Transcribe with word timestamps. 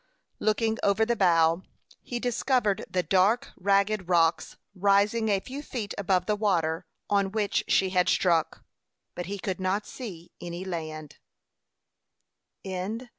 Looking 0.39 0.79
over 0.81 1.05
the 1.05 1.15
bow, 1.15 1.61
he 2.01 2.19
discovered 2.19 2.83
the 2.89 3.03
dark, 3.03 3.49
ragged 3.55 4.09
rocks, 4.09 4.57
rising 4.73 5.29
a 5.29 5.39
few 5.39 5.61
feet 5.61 5.93
above 5.95 6.25
the 6.25 6.35
water, 6.35 6.87
on 7.07 7.31
which 7.31 7.63
she 7.67 7.91
had 7.91 8.09
struck, 8.09 8.63
but 9.13 9.27
he 9.27 9.37
could 9.37 9.59
not 9.59 9.85
see 9.85 10.31
any 10.41 10.65
land. 10.65 11.19